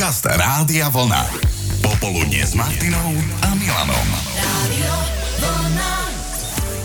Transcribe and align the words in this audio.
Podcast 0.00 0.24
Rádia 0.32 0.88
Vlna. 0.88 1.28
Popoludne 1.84 2.40
s 2.40 2.56
Martinou 2.56 3.12
a 3.44 3.52
Milanom. 3.52 4.08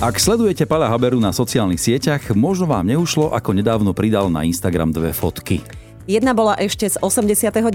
Ak 0.04 0.20
sledujete 0.20 0.68
Pala 0.68 0.92
Haberu 0.92 1.24
na 1.24 1.32
sociálnych 1.32 1.80
sieťach, 1.80 2.36
možno 2.36 2.68
vám 2.68 2.84
neušlo, 2.84 3.32
ako 3.32 3.56
nedávno 3.56 3.96
pridal 3.96 4.28
na 4.28 4.44
Instagram 4.44 4.92
dve 4.92 5.16
fotky. 5.16 5.64
Jedna 6.06 6.38
bola 6.38 6.54
ešte 6.62 6.86
z 6.86 7.02
89., 7.02 7.66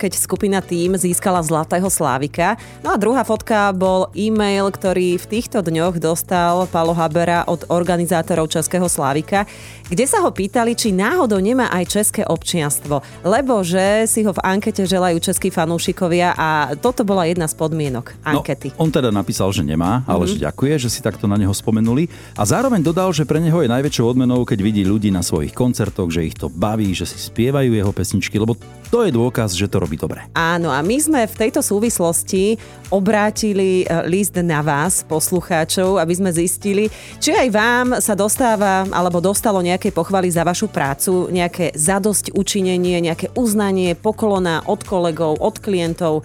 keď 0.00 0.12
skupina 0.16 0.64
Tým 0.64 0.96
získala 0.96 1.44
Zlatého 1.44 1.92
Slávika. 1.92 2.56
No 2.80 2.88
a 2.88 2.96
druhá 2.96 3.28
fotka 3.28 3.76
bol 3.76 4.08
e-mail, 4.16 4.72
ktorý 4.72 5.20
v 5.20 5.28
týchto 5.28 5.60
dňoch 5.60 6.00
dostal 6.00 6.64
Palo 6.72 6.96
Habera 6.96 7.44
od 7.44 7.68
organizátorov 7.68 8.48
Českého 8.48 8.88
Slávika, 8.88 9.44
kde 9.92 10.08
sa 10.08 10.24
ho 10.24 10.32
pýtali, 10.32 10.72
či 10.72 10.96
náhodou 10.96 11.36
nemá 11.44 11.68
aj 11.68 11.92
české 11.92 12.24
občianstvo, 12.24 13.04
lebo 13.20 13.60
že 13.60 14.08
si 14.08 14.24
ho 14.24 14.32
v 14.32 14.40
ankete 14.40 14.88
želajú 14.88 15.20
českí 15.20 15.52
fanúšikovia 15.52 16.40
a 16.40 16.72
toto 16.72 17.04
bola 17.04 17.28
jedna 17.28 17.52
z 17.52 17.52
podmienok 17.52 18.16
ankety. 18.24 18.72
No, 18.80 18.88
on 18.88 18.96
teda 18.96 19.12
napísal, 19.12 19.52
že 19.52 19.60
nemá, 19.60 20.08
ale 20.08 20.24
mm-hmm. 20.24 20.40
že 20.40 20.44
ďakuje, 20.48 20.74
že 20.80 20.88
si 20.88 21.04
takto 21.04 21.28
na 21.28 21.36
neho 21.36 21.52
spomenuli 21.52 22.08
a 22.32 22.48
zároveň 22.48 22.80
dodal, 22.80 23.12
že 23.12 23.28
pre 23.28 23.44
neho 23.44 23.60
je 23.60 23.68
najväčšou 23.68 24.16
odmenou, 24.16 24.48
keď 24.48 24.58
vidí 24.64 24.88
ľudí 24.88 25.12
na 25.12 25.20
svojich 25.20 25.52
koncertoch, 25.52 26.08
že 26.08 26.32
ich 26.32 26.36
to 26.36 26.48
baví, 26.48 26.96
že 26.96 27.04
si 27.04 27.20
spieva 27.20 27.57
spievajú 27.58 27.74
jeho 27.74 27.90
pesničky, 27.90 28.36
lebo 28.38 28.54
to 28.88 29.02
je 29.02 29.10
dôkaz, 29.10 29.58
že 29.58 29.66
to 29.66 29.82
robí 29.82 29.98
dobre. 29.98 30.22
Áno, 30.38 30.70
a 30.70 30.78
my 30.78 30.94
sme 30.94 31.26
v 31.26 31.34
tejto 31.34 31.58
súvislosti 31.58 32.54
obrátili 32.88 33.82
e, 33.82 33.86
list 34.06 34.38
na 34.38 34.62
vás, 34.62 35.02
poslucháčov, 35.02 35.98
aby 35.98 36.14
sme 36.14 36.30
zistili, 36.30 36.86
či 37.18 37.34
aj 37.34 37.48
vám 37.50 37.86
sa 37.98 38.14
dostáva 38.14 38.86
alebo 38.94 39.18
dostalo 39.18 39.58
nejaké 39.58 39.90
pochvaly 39.90 40.30
za 40.30 40.46
vašu 40.46 40.70
prácu, 40.70 41.26
nejaké 41.34 41.74
zadosť 41.74 42.30
učinenie, 42.38 43.02
nejaké 43.02 43.34
uznanie, 43.34 43.98
poklona 43.98 44.62
od 44.70 44.86
kolegov, 44.86 45.42
od 45.42 45.58
klientov 45.58 46.22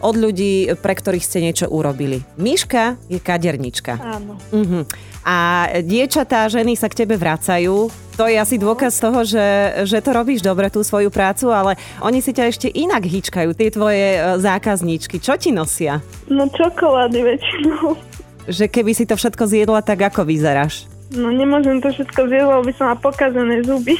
od 0.00 0.14
ľudí, 0.16 0.72
pre 0.80 0.94
ktorých 0.96 1.24
ste 1.24 1.38
niečo 1.40 1.66
urobili. 1.68 2.20
Miška 2.36 3.00
je 3.08 3.20
kadernička. 3.20 3.96
Áno. 3.96 4.36
Uh-huh. 4.52 4.82
A 5.26 5.66
diečatá, 5.82 6.46
ženy 6.46 6.78
sa 6.78 6.86
k 6.86 7.02
tebe 7.02 7.18
vracajú. 7.18 7.90
To 8.16 8.24
je 8.30 8.38
asi 8.38 8.56
dôkaz 8.56 8.96
toho, 9.02 9.26
že, 9.26 9.44
že 9.84 9.98
to 9.98 10.14
robíš 10.14 10.40
dobre, 10.40 10.70
tú 10.70 10.80
svoju 10.86 11.10
prácu, 11.10 11.50
ale 11.50 11.74
oni 11.98 12.22
si 12.22 12.30
ťa 12.30 12.44
ešte 12.46 12.68
inak 12.70 13.02
hýčkajú, 13.02 13.50
tie 13.52 13.68
tvoje 13.68 14.06
e, 14.16 14.20
zákazníčky. 14.40 15.20
Čo 15.20 15.36
ti 15.36 15.50
nosia? 15.52 16.00
No 16.30 16.48
čokolády 16.48 17.20
väčšinou. 17.26 17.98
Že 18.46 18.64
keby 18.70 18.92
si 18.94 19.04
to 19.04 19.18
všetko 19.18 19.44
zjedla, 19.50 19.82
tak 19.82 20.06
ako 20.06 20.22
vyzeráš? 20.24 20.86
No 21.12 21.34
nemôžem 21.34 21.82
to 21.82 21.90
všetko 21.90 22.30
zjesť, 22.30 22.46
lebo 22.46 22.62
by 22.62 22.72
som 22.72 22.84
mala 22.90 22.98
pokazané 22.98 23.56
zuby. 23.66 23.94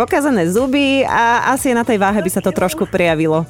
Pokazané 0.00 0.42
zuby 0.48 1.04
a 1.04 1.52
asi 1.52 1.74
na 1.76 1.84
tej 1.84 2.00
váhe 2.00 2.22
by 2.22 2.30
sa 2.30 2.40
to 2.40 2.54
trošku 2.54 2.88
prijavilo. 2.88 3.44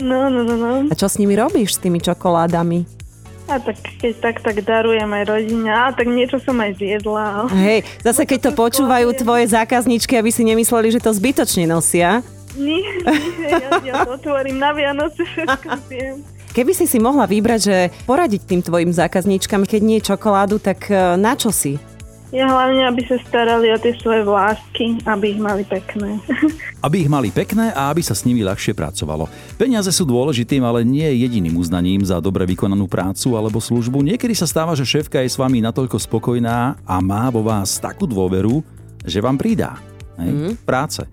No, 0.00 0.32
no, 0.32 0.40
no, 0.44 0.54
no. 0.56 0.72
A 0.88 0.94
čo 0.96 1.08
s 1.10 1.20
nimi 1.20 1.36
robíš, 1.36 1.76
s 1.76 1.82
tými 1.82 2.00
čokoládami? 2.00 3.02
A 3.50 3.58
tak 3.58 3.76
keď 4.00 4.12
tak, 4.22 4.36
tak 4.40 4.56
darujem 4.64 5.10
aj 5.12 5.24
rodine. 5.28 5.68
A 5.68 5.92
tak 5.92 6.08
niečo 6.08 6.40
som 6.40 6.56
aj 6.62 6.78
zjedla. 6.78 7.50
Hej, 7.52 7.84
zase 8.00 8.22
keď 8.24 8.48
to 8.48 8.50
počúvajú 8.56 9.12
tvoje 9.18 9.50
zákazničky, 9.50 10.16
aby 10.16 10.30
si 10.32 10.46
nemysleli, 10.46 10.88
že 10.94 11.02
to 11.02 11.12
zbytočne 11.12 11.68
nosia. 11.68 12.24
Nie, 12.56 12.84
nie, 13.40 13.48
ja, 13.48 13.70
ja 13.80 13.94
to 14.04 14.20
otvorím 14.20 14.60
na 14.60 14.76
Vianoce, 14.76 15.24
všetko 15.24 15.68
viem. 15.92 16.20
Keby 16.52 16.72
si 16.76 16.84
si 16.84 17.00
mohla 17.00 17.24
vybrať, 17.24 17.60
že 17.64 17.76
poradiť 18.04 18.44
tým 18.44 18.60
tvojim 18.60 18.92
zákazníčkam, 18.92 19.64
keď 19.64 19.80
nie 19.80 20.04
čokoládu, 20.04 20.60
tak 20.60 20.84
e, 20.92 21.16
na 21.16 21.32
čo 21.32 21.48
si? 21.48 21.80
Ja 22.32 22.48
hlavne, 22.48 22.88
aby 22.88 23.04
sa 23.04 23.20
starali 23.28 23.68
o 23.68 23.76
tie 23.76 23.92
svoje 24.00 24.24
vlásky, 24.24 25.04
aby 25.04 25.36
ich 25.36 25.40
mali 25.40 25.68
pekné. 25.68 26.16
Aby 26.86 27.06
ich 27.06 27.12
mali 27.12 27.30
pekné 27.30 27.70
a 27.76 27.92
aby 27.92 28.02
sa 28.02 28.16
s 28.16 28.26
nimi 28.26 28.42
ľahšie 28.42 28.74
pracovalo. 28.74 29.30
Peniaze 29.54 29.92
sú 29.94 30.02
dôležitým, 30.02 30.64
ale 30.66 30.82
nie 30.82 31.06
jediným 31.22 31.54
uznaním 31.54 32.02
za 32.02 32.18
dobre 32.18 32.42
vykonanú 32.42 32.90
prácu 32.90 33.38
alebo 33.38 33.62
službu. 33.62 34.02
Niekedy 34.02 34.34
sa 34.34 34.50
stáva, 34.50 34.74
že 34.74 34.82
šéfka 34.82 35.22
je 35.22 35.30
s 35.30 35.38
vami 35.38 35.62
natoľko 35.62 36.00
spokojná 36.00 36.82
a 36.82 36.94
má 36.98 37.30
vo 37.30 37.46
vás 37.46 37.78
takú 37.78 38.08
dôveru, 38.08 38.66
že 39.06 39.22
vám 39.22 39.38
pridá. 39.38 39.78
Hej? 40.18 40.30
Mm. 40.32 40.52
Práce. 40.66 41.06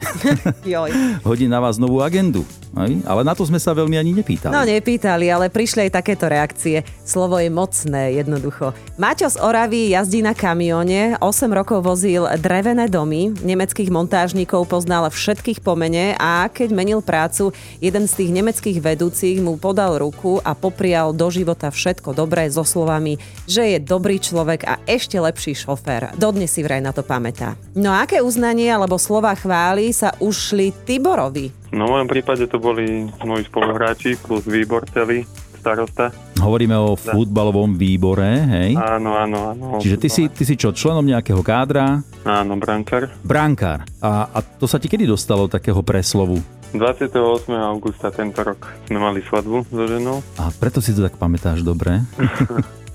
Hodí 1.28 1.46
na 1.46 1.60
vás 1.62 1.78
novú 1.78 2.02
agendu. 2.02 2.42
Hej? 2.78 3.02
Ale 3.06 3.22
na 3.26 3.34
to 3.34 3.42
sme 3.46 3.58
sa 3.58 3.74
veľmi 3.74 3.98
ani 3.98 4.14
nepýtali. 4.14 4.54
No 4.54 4.62
nepýtali, 4.62 5.26
ale 5.30 5.50
prišli 5.50 5.90
aj 5.90 6.02
takéto 6.02 6.30
reakcie. 6.30 6.86
Slovo 7.02 7.42
je 7.42 7.50
mocné, 7.50 8.22
jednoducho. 8.22 8.78
Maťo 9.02 9.28
z 9.34 9.38
Oravy 9.42 9.94
jazdí 9.94 10.22
na 10.22 10.38
kamióne, 10.38 11.18
8 11.18 11.50
rokov 11.50 11.82
vozil 11.82 12.30
drevené 12.38 12.86
domy, 12.86 13.34
nemeckých 13.42 13.90
montážnikov 13.90 14.70
poznal 14.70 15.10
všetkých 15.10 15.66
pomene 15.66 16.14
a 16.22 16.46
keď 16.48 16.70
menil 16.76 17.02
prácu, 17.02 17.50
jeden 17.82 18.06
z 18.06 18.14
tých 18.14 18.32
nemeckých 18.36 18.78
vedúcich 18.78 19.42
mu 19.42 19.58
podal 19.58 19.98
ruku 19.98 20.38
a 20.46 20.54
poprial 20.54 21.12
do 21.16 21.28
života 21.34 21.74
všetko 21.74 22.14
dobré 22.14 22.46
so 22.54 22.62
slovami, 22.62 23.18
že 23.50 23.76
je 23.76 23.80
dobrý 23.82 24.22
človek 24.22 24.68
a 24.70 24.78
ešte 24.86 25.18
lepší 25.18 25.58
šofér. 25.58 26.14
Dodnes 26.16 26.54
si 26.54 26.62
vraj 26.62 26.84
na 26.84 26.94
to 26.94 27.02
pamätá. 27.02 27.58
No 27.74 27.90
a 27.90 28.06
aké 28.06 28.22
uznanie 28.22 28.70
alebo 28.70 29.02
slova 29.02 29.34
chvály 29.34 29.90
sa 29.90 30.14
ušli 30.22 30.72
Tiborovi? 30.86 31.59
No 31.70 31.86
v 31.86 31.92
mojom 31.98 32.10
prípade 32.10 32.44
to 32.50 32.58
boli 32.58 33.06
moji 33.22 33.44
spoluhráči 33.46 34.18
plus 34.18 34.46
výbor 34.50 34.86
celý, 34.90 35.26
starosta. 35.60 36.10
Hovoríme 36.40 36.74
o 36.80 36.96
futbalovom 36.96 37.76
výbore, 37.76 38.32
hej? 38.48 38.72
Áno, 38.80 39.20
áno, 39.20 39.38
áno. 39.52 39.66
Čiže 39.84 39.98
ty 40.00 40.08
si, 40.08 40.24
ty 40.32 40.44
si 40.48 40.56
čo, 40.56 40.72
členom 40.72 41.04
nejakého 41.04 41.44
kádra? 41.44 42.00
Áno, 42.24 42.56
brankár. 42.56 43.12
Brankár. 43.22 43.84
A, 44.00 44.32
a 44.32 44.40
to 44.40 44.66
sa 44.66 44.80
ti 44.80 44.88
kedy 44.88 45.04
dostalo 45.04 45.52
takého 45.52 45.84
preslovu? 45.84 46.40
28. 46.72 47.50
augusta 47.50 48.14
tento 48.14 48.46
rok 48.46 48.70
sme 48.86 49.02
mali 49.02 49.26
svadbu 49.26 49.66
so 49.74 49.84
ženou. 49.90 50.22
A 50.38 50.54
preto 50.54 50.80
si 50.80 50.94
to 50.94 51.02
tak 51.02 51.18
pamätáš 51.18 51.66
dobre. 51.66 52.06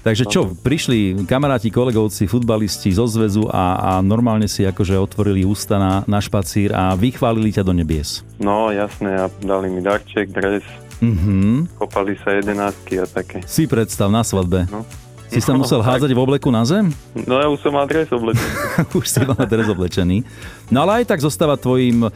Takže 0.00 0.24
čo, 0.24 0.52
prišli 0.52 1.24
kamaráti, 1.24 1.68
kolegovci, 1.68 2.24
futbalisti 2.24 2.90
zo 2.90 3.04
zväzu 3.04 3.48
a, 3.48 3.64
a 3.76 3.90
normálne 3.98 4.44
si 4.44 4.62
akože 4.62 4.94
otvorili 4.94 5.42
ústa 5.42 5.76
na, 5.76 6.04
na 6.04 6.18
špacír 6.18 6.70
a 6.70 6.92
vychválili 6.92 7.50
ťa 7.50 7.62
do 7.62 7.72
nebies. 7.72 8.20
No 8.36 8.68
jasné, 8.68 9.16
a 9.16 9.32
dali 9.40 9.68
mi 9.68 9.80
darček, 9.80 10.28
dres, 10.28 10.64
Mhm. 10.94 11.74
kopali 11.76 12.14
sa 12.16 12.32
jedenáctky 12.32 12.96
a 12.96 13.04
také. 13.04 13.42
Si 13.44 13.66
predstav 13.66 14.08
na 14.08 14.22
svadbe. 14.22 14.64
No. 14.70 14.86
Si 15.26 15.42
sa 15.42 15.50
musel 15.52 15.82
tak. 15.82 15.90
hádzať 15.90 16.14
v 16.14 16.20
obleku 16.20 16.46
na 16.48 16.62
zem? 16.62 16.94
No 17.26 17.42
ja 17.42 17.50
už 17.50 17.58
som 17.58 17.74
mal 17.74 17.84
dres 17.84 18.06
oblečený. 18.06 18.54
Už 18.94 19.04
si 19.04 19.18
mal 19.20 19.42
dres 19.42 19.66
oblečený. 19.66 20.22
No 20.70 20.86
ale 20.86 21.02
aj 21.02 21.10
tak 21.10 21.18
zostáva 21.18 21.58
tvojim 21.58 22.06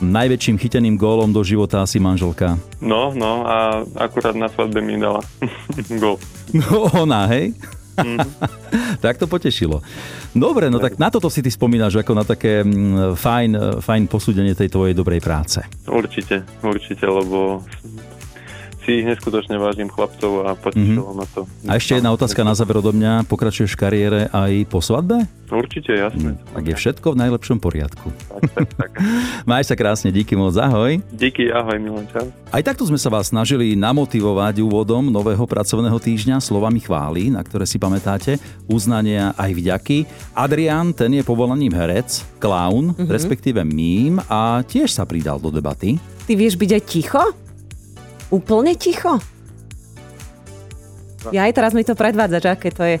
najväčším 0.00 0.56
chyteným 0.58 0.98
gólom 0.98 1.30
do 1.30 1.44
života 1.46 1.82
asi 1.84 2.02
manželka. 2.02 2.58
No, 2.82 3.14
no 3.14 3.46
a 3.46 3.86
akurát 3.98 4.34
na 4.34 4.50
svadbe 4.50 4.82
mi 4.82 4.98
dala 4.98 5.22
gol. 6.02 6.18
No 6.50 6.90
ona, 6.94 7.26
hej? 7.30 7.54
tak 9.04 9.18
to 9.18 9.26
potešilo. 9.30 9.78
Dobre, 10.34 10.66
no 10.66 10.82
tak 10.82 10.98
na 10.98 11.10
toto 11.10 11.30
si 11.30 11.42
ty 11.42 11.50
spomínaš 11.50 12.02
ako 12.02 12.12
na 12.14 12.24
také 12.26 12.66
mm, 12.66 13.14
fajn, 13.14 13.50
fajn 13.78 14.02
posúdenie 14.10 14.58
tej 14.58 14.70
tvojej 14.70 14.94
dobrej 14.98 15.22
práce. 15.22 15.62
Určite, 15.86 16.42
určite, 16.62 17.06
lebo 17.06 17.62
si 18.84 19.00
ich 19.00 19.06
neskutočne 19.08 19.56
vážim 19.56 19.88
chlapcov 19.88 20.44
a 20.44 20.52
potešilo 20.52 21.16
ma 21.16 21.24
to. 21.32 21.48
A 21.64 21.80
ešte 21.80 21.96
jedna 21.96 22.12
otázka 22.12 22.44
na 22.44 22.52
záver 22.52 22.84
odo 22.84 22.92
mňa. 22.92 23.24
Pokračuješ 23.24 23.74
v 23.74 23.80
kariére 23.80 24.20
aj 24.28 24.68
po 24.68 24.84
svadbe? 24.84 25.24
Určite, 25.48 25.96
jasné. 25.96 26.36
Tak 26.52 26.64
je 26.66 26.76
všetko 26.76 27.06
v 27.14 27.20
najlepšom 27.24 27.58
poriadku. 27.60 28.12
Tak, 28.28 28.42
tak, 28.52 28.68
tak. 28.76 28.90
Maj 29.50 29.64
sa 29.64 29.74
krásne, 29.78 30.12
díky 30.12 30.36
moc, 30.36 30.52
ahoj. 30.56 31.00
Díky, 31.14 31.48
ahoj 31.48 31.78
Milan, 31.80 32.04
čau. 32.12 32.28
Aj 32.52 32.62
takto 32.64 32.84
sme 32.84 33.00
sa 33.00 33.08
vás 33.08 33.32
snažili 33.32 33.72
namotivovať 33.78 34.60
úvodom 34.60 35.08
nového 35.08 35.44
pracovného 35.48 35.96
týždňa 35.96 36.42
slovami 36.42 36.82
chvály, 36.82 37.32
na 37.32 37.40
ktoré 37.40 37.64
si 37.64 37.80
pamätáte, 37.80 38.36
uznania 38.68 39.32
aj 39.38 39.50
vďaky. 39.54 39.98
Adrian, 40.36 40.92
ten 40.92 41.14
je 41.14 41.22
povolaním 41.22 41.72
herec, 41.72 42.24
klaun, 42.42 42.92
mm-hmm. 42.92 43.08
respektíve 43.08 43.60
mím 43.62 44.18
a 44.26 44.60
tiež 44.66 44.90
sa 44.90 45.06
pridal 45.06 45.38
do 45.38 45.54
debaty. 45.54 45.96
Ty 46.24 46.32
vieš 46.34 46.56
byť 46.56 46.70
aj 46.72 46.82
ticho? 46.88 47.43
Úplne 48.32 48.72
ticho? 48.78 49.20
Ja 51.32 51.48
aj 51.48 51.56
teraz 51.56 51.72
mi 51.72 51.84
to 51.86 51.96
predvádzaš, 51.96 52.44
aké 52.52 52.68
to 52.68 52.84
je. 52.84 52.96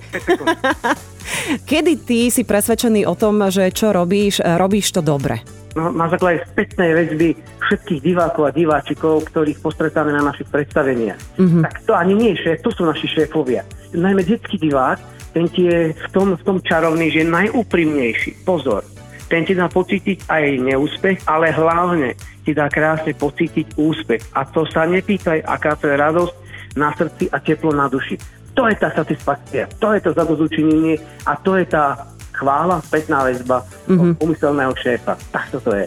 Kedy 1.68 1.92
ty 2.00 2.32
si 2.32 2.42
presvedčený 2.48 3.04
o 3.04 3.12
tom, 3.12 3.44
že 3.52 3.68
čo 3.68 3.92
robíš, 3.92 4.40
robíš 4.40 4.96
to 4.96 5.04
dobre? 5.04 5.44
No, 5.74 5.90
na 5.90 6.06
základe 6.06 6.46
spätnej 6.54 6.94
väzby 6.94 7.34
všetkých 7.66 8.00
divákov 8.00 8.46
a 8.46 8.54
diváčikov, 8.54 9.26
ktorých 9.26 9.58
postretáme 9.58 10.14
na 10.14 10.22
našich 10.22 10.46
predstaveniach. 10.46 11.18
Mm-hmm. 11.34 11.62
Tak 11.66 11.74
to 11.82 11.92
ani 11.98 12.14
nie 12.14 12.30
je 12.32 12.46
šéf, 12.46 12.62
to 12.62 12.70
sú 12.70 12.86
naši 12.86 13.10
šéfovia. 13.10 13.66
Najmä 13.90 14.22
detský 14.22 14.56
divák, 14.62 15.02
ten 15.34 15.50
ti 15.50 15.66
je 15.66 15.90
v 15.90 16.08
tom, 16.14 16.38
v 16.38 16.42
tom 16.46 16.62
čarovný, 16.62 17.10
že 17.10 17.26
je 17.26 17.28
najúprimnejší. 17.34 18.46
Pozor, 18.46 18.86
ten 19.28 19.42
ti 19.44 19.56
dá 19.56 19.66
pocítiť 19.68 20.28
aj 20.28 20.44
neúspech, 20.60 21.24
ale 21.24 21.50
hlavne 21.50 22.14
ti 22.44 22.52
dá 22.52 22.68
krásne 22.68 23.16
pocítiť 23.16 23.76
úspech. 23.80 24.22
A 24.36 24.44
to 24.44 24.68
sa 24.68 24.84
nepýtaj, 24.84 25.40
aká 25.44 25.76
to 25.80 25.88
je 25.88 25.96
radosť 25.96 26.34
na 26.76 26.92
srdci 26.92 27.30
a 27.32 27.40
teplo 27.40 27.72
na 27.72 27.88
duši. 27.88 28.20
To 28.54 28.70
je 28.70 28.76
tá 28.78 28.92
satisfakcia, 28.94 29.66
to 29.82 29.90
je 29.96 30.00
to 30.04 30.10
zadozučinenie 30.14 31.00
a 31.26 31.34
to 31.34 31.58
je 31.58 31.66
tá 31.66 32.14
chvála, 32.34 32.82
spätná 32.86 33.26
väzba 33.26 33.66
mm-hmm. 33.90 34.22
umyselného 34.22 34.74
šéfa. 34.78 35.18
Tak 35.34 35.54
to 35.58 35.70
je. 35.74 35.86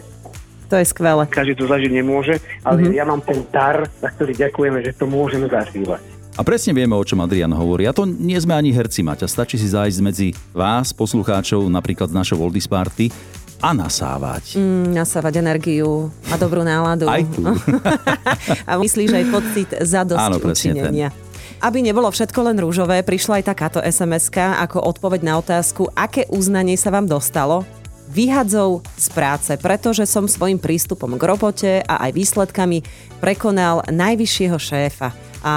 To 0.68 0.76
je 0.76 0.84
skvelé. 0.84 1.24
Každý 1.24 1.56
to 1.56 1.64
zažiť 1.64 1.92
nemôže, 1.92 2.44
ale 2.60 2.84
mm-hmm. 2.84 2.96
ja 3.00 3.04
mám 3.08 3.24
ten 3.24 3.40
dar, 3.48 3.88
za 4.04 4.08
ktorý 4.12 4.36
ďakujeme, 4.36 4.84
že 4.84 4.92
to 5.00 5.08
môžeme 5.08 5.48
zažívať. 5.48 6.00
A 6.38 6.46
presne 6.46 6.70
vieme, 6.70 6.94
o 6.94 7.02
čom 7.02 7.18
Adrian 7.18 7.50
hovorí. 7.50 7.90
A 7.90 7.90
to 7.90 8.06
nie 8.06 8.38
sme 8.38 8.54
ani 8.54 8.70
herci, 8.70 9.02
Maťa. 9.02 9.26
Stačí 9.26 9.58
si 9.58 9.66
zájsť 9.74 9.98
medzi 9.98 10.30
vás, 10.54 10.94
poslucháčov, 10.94 11.66
napríklad 11.66 12.14
z 12.14 12.14
našho 12.14 12.38
Oldies 12.38 12.70
Party 12.70 13.10
a 13.58 13.74
nasávať. 13.74 14.54
Mm, 14.54 14.94
nasávať 14.94 15.42
energiu 15.42 16.14
a 16.30 16.38
dobrú 16.38 16.62
náladu. 16.62 17.10
Aj 17.10 17.26
tu. 17.26 17.42
a 18.70 18.72
myslíš 18.78 19.10
aj 19.18 19.24
pocit 19.34 19.68
zadosť 19.82 20.22
Áno, 20.30 20.38
učinenia. 20.38 21.10
Aby 21.58 21.82
nebolo 21.82 22.06
všetko 22.06 22.38
len 22.46 22.62
rúžové, 22.62 23.02
prišla 23.02 23.42
aj 23.42 23.44
takáto 23.50 23.82
sms 23.82 24.30
ako 24.62 24.78
odpoveď 24.94 25.26
na 25.26 25.42
otázku, 25.42 25.90
aké 25.98 26.22
uznanie 26.30 26.78
sa 26.78 26.94
vám 26.94 27.10
dostalo 27.10 27.66
vyhadzov 28.14 28.86
z 28.94 29.06
práce, 29.10 29.52
pretože 29.58 30.06
som 30.06 30.30
svojim 30.30 30.56
prístupom 30.56 31.18
k 31.18 31.22
robote 31.28 31.72
a 31.82 32.08
aj 32.08 32.14
výsledkami 32.14 32.78
prekonal 33.18 33.84
najvyššieho 33.90 34.56
šéfa. 34.56 35.12
A 35.42 35.54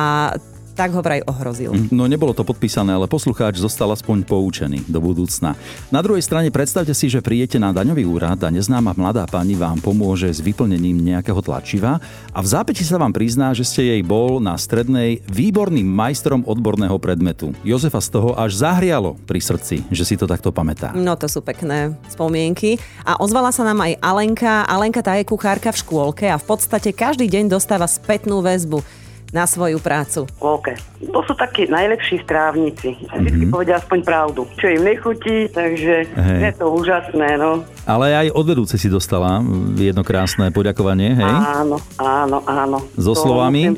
tak 0.73 0.95
ho 0.95 1.01
vraj 1.03 1.21
ohrozil. 1.27 1.75
No 1.91 2.07
nebolo 2.07 2.31
to 2.31 2.47
podpísané, 2.47 2.95
ale 2.95 3.05
poslucháč 3.05 3.59
zostal 3.59 3.91
aspoň 3.91 4.23
poučený 4.23 4.87
do 4.87 4.99
budúcna. 5.03 5.53
Na 5.91 5.99
druhej 5.99 6.23
strane 6.23 6.49
predstavte 6.49 6.95
si, 6.95 7.11
že 7.11 7.19
príjete 7.19 7.59
na 7.59 7.75
daňový 7.75 8.07
úrad 8.07 8.39
a 8.41 8.49
neznáma 8.49 8.95
mladá 8.95 9.27
pani 9.27 9.53
vám 9.59 9.83
pomôže 9.83 10.31
s 10.31 10.39
vyplnením 10.39 10.97
nejakého 11.03 11.39
tlačiva 11.43 11.99
a 12.31 12.39
v 12.39 12.47
zápäti 12.47 12.87
sa 12.87 12.95
vám 12.95 13.11
prizná, 13.11 13.51
že 13.51 13.67
ste 13.67 13.83
jej 13.83 14.01
bol 14.01 14.39
na 14.39 14.55
strednej 14.55 15.21
výborným 15.27 15.85
majstrom 15.85 16.47
odborného 16.47 16.95
predmetu. 16.97 17.51
Jozefa 17.61 17.99
z 17.99 18.09
toho 18.13 18.33
až 18.39 18.55
zahrialo 18.55 19.19
pri 19.27 19.43
srdci, 19.43 19.83
že 19.91 20.03
si 20.07 20.15
to 20.15 20.25
takto 20.25 20.49
pamätá. 20.55 20.95
No 20.95 21.19
to 21.19 21.27
sú 21.27 21.43
pekné 21.43 21.93
spomienky. 22.07 22.79
A 23.03 23.19
ozvala 23.19 23.51
sa 23.51 23.67
nám 23.67 23.83
aj 23.83 23.99
Alenka. 23.99 24.63
Alenka 24.65 25.03
tá 25.03 25.19
je 25.19 25.27
kuchárka 25.27 25.73
v 25.73 25.81
škôlke 25.81 26.25
a 26.29 26.39
v 26.39 26.45
podstate 26.45 26.95
každý 26.95 27.27
deň 27.27 27.51
dostáva 27.51 27.89
spätnú 27.89 28.39
väzbu 28.39 29.00
na 29.31 29.47
svoju 29.47 29.79
prácu. 29.79 30.27
OK. 30.43 30.75
To 31.11 31.23
sú 31.23 31.33
takí 31.33 31.65
najlepší 31.65 32.21
strávnici. 32.27 32.99
Vždy 33.09 33.47
mm-hmm. 33.47 33.51
povedia 33.51 33.79
aspoň 33.79 33.99
pravdu. 34.03 34.43
Čo 34.59 34.75
im 34.75 34.83
nechutí, 34.83 35.47
takže 35.49 35.95
Hej. 36.07 36.39
je 36.43 36.51
to 36.59 36.65
úžasné, 36.69 37.39
no. 37.39 37.63
Ale 37.87 38.13
aj 38.13 38.27
od 38.35 38.45
vedúce 38.45 38.75
si 38.77 38.91
dostala 38.91 39.41
jedno 39.79 40.05
krásne 40.05 40.53
poďakovanie, 40.53 41.17
hej? 41.17 41.33
Áno, 41.63 41.81
áno, 41.97 42.37
áno. 42.45 42.77
So 42.99 43.17
To 43.17 43.25
slovami? 43.25 43.73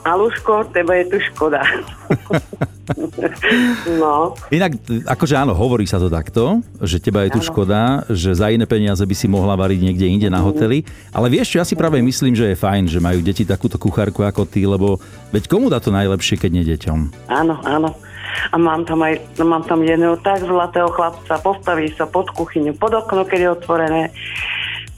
Povedať. 0.00 0.08
Aluško, 0.08 0.54
teba 0.72 0.92
je 0.96 1.04
tu 1.12 1.16
škoda. 1.32 1.60
no, 4.00 4.34
Inak, 4.50 4.80
akože 5.06 5.34
áno, 5.36 5.54
hovorí 5.54 5.86
sa 5.86 6.00
to 6.00 6.10
takto, 6.10 6.64
že 6.80 6.98
teba 6.98 7.28
je 7.28 7.36
tu 7.36 7.40
Áno. 7.44 7.46
škoda, 7.46 7.80
že 8.10 8.34
za 8.34 8.50
iné 8.50 8.66
peniaze 8.66 9.04
by 9.04 9.14
si 9.14 9.30
mohla 9.30 9.54
variť 9.54 9.80
niekde 9.84 10.06
inde 10.08 10.28
na 10.32 10.42
hoteli. 10.42 10.82
Ale 11.14 11.30
vieš 11.30 11.54
čo, 11.54 11.56
ja 11.62 11.66
si 11.68 11.78
práve 11.78 12.02
myslím, 12.02 12.34
že 12.34 12.50
je 12.50 12.58
fajn, 12.58 12.90
že 12.90 12.98
majú 12.98 13.22
deti 13.22 13.46
takúto 13.46 13.78
kuchárku 13.78 14.24
ako 14.24 14.48
ty, 14.48 14.66
lebo 14.66 14.98
veď 15.30 15.46
komu 15.46 15.70
dá 15.70 15.78
to 15.78 15.94
najlepšie, 15.94 16.40
keď 16.40 16.50
nie 16.50 16.64
deťom? 16.66 17.30
áno, 17.30 17.60
áno. 17.62 17.94
A 18.54 18.56
mám 18.56 18.86
tam 18.86 19.02
aj, 19.02 19.18
no, 19.42 19.44
mám 19.44 19.66
tam 19.66 19.82
jedného 19.82 20.14
tak 20.22 20.46
zlatého 20.46 20.86
chlapca, 20.94 21.34
postaví 21.42 21.90
sa 21.98 22.06
pod 22.06 22.30
kuchyňu, 22.30 22.78
pod 22.78 22.94
okno, 22.94 23.26
keď 23.26 23.38
je 23.42 23.50
otvorené. 23.58 24.02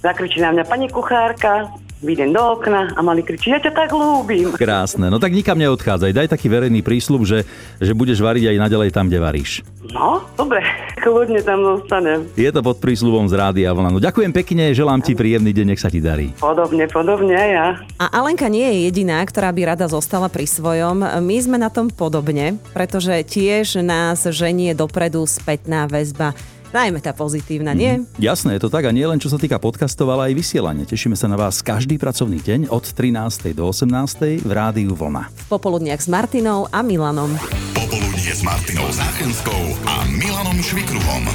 Zakričí 0.04 0.44
na 0.44 0.52
mňa, 0.52 0.68
pani 0.68 0.92
kuchárka, 0.92 1.72
vyjdem 2.02 2.34
do 2.34 2.42
okna 2.58 2.92
a 2.92 3.00
mali 3.00 3.22
kričí, 3.22 3.54
ja 3.54 3.62
ťa 3.62 3.72
tak 3.72 3.94
ľúbim. 3.94 4.52
Krásne, 4.58 5.08
no 5.08 5.22
tak 5.22 5.32
nikam 5.32 5.56
neodchádzaj, 5.56 6.12
daj 6.12 6.28
taký 6.34 6.50
verejný 6.50 6.82
prísľub, 6.82 7.22
že, 7.22 7.46
že 7.78 7.92
budeš 7.94 8.18
variť 8.20 8.52
aj 8.52 8.56
naďalej 8.58 8.90
tam, 8.90 9.06
kde 9.06 9.22
varíš. 9.22 9.62
No, 9.94 10.26
dobre, 10.34 10.62
kľudne 10.98 11.40
tam 11.46 11.62
zostanem. 11.62 12.26
Je 12.34 12.50
to 12.50 12.60
pod 12.60 12.82
prísľubom 12.82 13.30
z 13.30 13.34
Rádia 13.38 13.70
Vlna. 13.70 13.94
No 13.94 14.02
ďakujem 14.02 14.34
pekne, 14.34 14.74
želám 14.74 15.00
ti 15.00 15.14
príjemný 15.14 15.54
deň, 15.54 15.66
nech 15.72 15.82
sa 15.82 15.88
ti 15.88 16.02
darí. 16.02 16.34
Podobne, 16.42 16.90
podobne 16.90 17.34
aj 17.38 17.50
ja. 17.50 17.66
A 18.02 18.06
Alenka 18.18 18.50
nie 18.50 18.66
je 18.66 18.78
jediná, 18.90 19.22
ktorá 19.22 19.54
by 19.54 19.74
rada 19.74 19.86
zostala 19.86 20.26
pri 20.26 20.50
svojom. 20.50 21.06
My 21.22 21.36
sme 21.38 21.56
na 21.62 21.70
tom 21.70 21.86
podobne, 21.86 22.58
pretože 22.74 23.14
tiež 23.26 23.78
nás 23.86 24.26
ženie 24.26 24.74
dopredu 24.74 25.22
spätná 25.26 25.86
väzba. 25.86 26.34
Najmä 26.72 27.04
tá 27.04 27.12
pozitívna, 27.12 27.76
nie? 27.76 28.00
Jasné, 28.16 28.56
je 28.56 28.64
to 28.64 28.72
tak 28.72 28.88
a 28.88 28.96
nie 28.96 29.04
len 29.04 29.20
čo 29.20 29.28
sa 29.28 29.36
týka 29.36 29.60
podcastov, 29.60 30.08
ale 30.08 30.32
aj 30.32 30.40
vysielania. 30.40 30.88
Tešíme 30.88 31.12
sa 31.12 31.28
na 31.28 31.36
vás 31.36 31.60
každý 31.60 32.00
pracovný 32.00 32.40
deň 32.40 32.72
od 32.72 32.88
13. 32.88 33.52
do 33.52 33.68
18. 33.68 34.40
v 34.40 34.50
Rádiu 34.50 34.96
Vlna. 34.96 35.28
V 35.28 35.46
popoludniach 35.52 36.00
s 36.00 36.08
Martinou 36.08 36.64
a 36.72 36.80
Milanom. 36.80 37.36
Popoludnie 37.76 38.32
s 38.32 38.40
Martinou 38.40 38.88
Záchenskou 38.88 39.76
a 39.84 40.08
Milanom 40.08 40.56
Švikruhom. 40.64 41.28